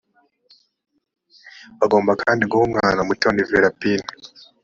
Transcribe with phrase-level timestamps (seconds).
[1.79, 4.07] bagomba kandi guha umwana umuti wa nevirapine